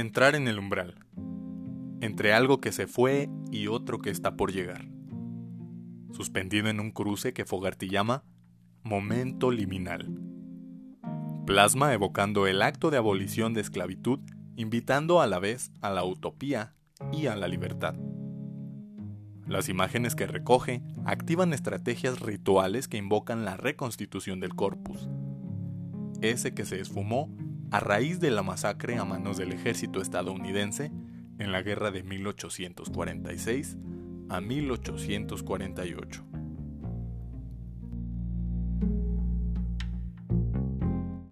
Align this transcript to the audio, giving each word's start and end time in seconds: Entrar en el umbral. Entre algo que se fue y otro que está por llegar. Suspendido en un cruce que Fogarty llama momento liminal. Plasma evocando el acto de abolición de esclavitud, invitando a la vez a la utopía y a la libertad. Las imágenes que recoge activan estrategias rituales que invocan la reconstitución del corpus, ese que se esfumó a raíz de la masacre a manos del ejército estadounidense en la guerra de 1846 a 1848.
Entrar 0.00 0.34
en 0.34 0.48
el 0.48 0.58
umbral. 0.58 0.94
Entre 2.00 2.32
algo 2.32 2.58
que 2.58 2.72
se 2.72 2.86
fue 2.86 3.28
y 3.50 3.66
otro 3.66 3.98
que 3.98 4.08
está 4.08 4.34
por 4.34 4.50
llegar. 4.50 4.88
Suspendido 6.10 6.70
en 6.70 6.80
un 6.80 6.90
cruce 6.90 7.34
que 7.34 7.44
Fogarty 7.44 7.90
llama 7.90 8.24
momento 8.82 9.50
liminal. 9.50 10.08
Plasma 11.44 11.92
evocando 11.92 12.46
el 12.46 12.62
acto 12.62 12.90
de 12.90 12.96
abolición 12.96 13.52
de 13.52 13.60
esclavitud, 13.60 14.20
invitando 14.56 15.20
a 15.20 15.26
la 15.26 15.38
vez 15.38 15.70
a 15.82 15.90
la 15.90 16.02
utopía 16.02 16.74
y 17.12 17.26
a 17.26 17.36
la 17.36 17.46
libertad. 17.46 17.94
Las 19.46 19.68
imágenes 19.68 20.14
que 20.14 20.26
recoge 20.26 20.82
activan 21.04 21.52
estrategias 21.52 22.20
rituales 22.20 22.88
que 22.88 22.96
invocan 22.96 23.44
la 23.44 23.58
reconstitución 23.58 24.40
del 24.40 24.54
corpus, 24.54 25.10
ese 26.22 26.54
que 26.54 26.64
se 26.64 26.80
esfumó 26.80 27.28
a 27.70 27.80
raíz 27.80 28.20
de 28.20 28.30
la 28.30 28.42
masacre 28.42 28.98
a 28.98 29.04
manos 29.04 29.36
del 29.36 29.52
ejército 29.52 30.00
estadounidense 30.02 30.90
en 31.38 31.52
la 31.52 31.62
guerra 31.62 31.90
de 31.90 32.02
1846 32.02 33.76
a 34.28 34.40
1848. 34.40 36.29